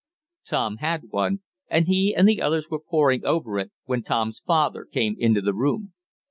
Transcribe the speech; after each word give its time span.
Tom 0.43 0.77
had 0.77 1.03
one, 1.11 1.41
and 1.67 1.85
he 1.85 2.15
and 2.15 2.27
the 2.27 2.41
others 2.41 2.71
were 2.71 2.79
pouring 2.79 3.23
over 3.23 3.59
it 3.59 3.69
when 3.85 4.01
Tom's 4.01 4.39
father 4.39 4.83
came 4.85 5.15
into 5.19 5.41
the 5.41 5.53
room. 5.53 5.93